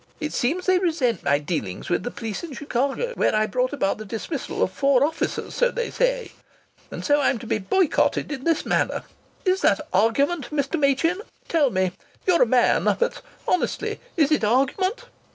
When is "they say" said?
5.69-6.31